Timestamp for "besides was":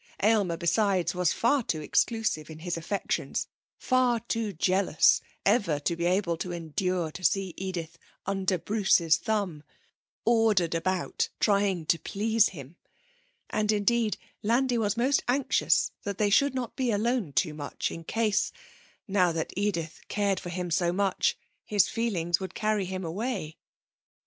0.57-1.31